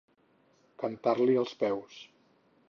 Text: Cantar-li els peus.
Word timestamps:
Cantar-li 0.83 1.37
els 1.43 1.55
peus. 1.61 2.01